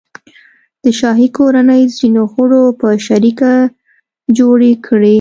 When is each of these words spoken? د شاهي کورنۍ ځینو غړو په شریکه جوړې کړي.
د 0.83 0.85
شاهي 0.99 1.27
کورنۍ 1.37 1.81
ځینو 1.97 2.21
غړو 2.33 2.63
په 2.79 2.87
شریکه 3.05 3.51
جوړې 4.37 4.71
کړي. 4.85 5.09